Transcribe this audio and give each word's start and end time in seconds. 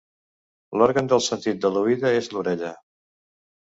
L'òrgan 0.81 1.11
del 1.13 1.23
sentit 1.27 1.63
de 1.69 1.73
l'oïda 1.77 2.17
és 2.25 2.35
l'orella. 2.35 2.77